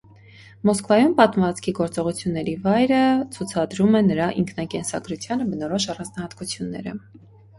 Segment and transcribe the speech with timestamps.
[0.67, 3.01] Մոսկվայում պատմվածքի գործողությունների վայրը
[3.35, 6.95] ցուցադրում է նրա ինքնակենսագրությանը բնորոշ առանձնահատկությունները։